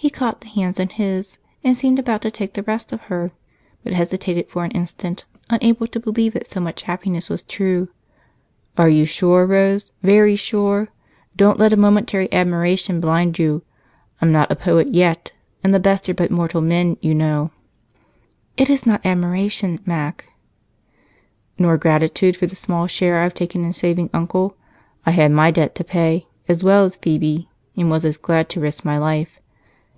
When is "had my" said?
25.10-25.50